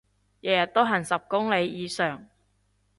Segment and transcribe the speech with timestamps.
[0.03, 0.05] 日日
[0.73, 2.25] 都行十公里以上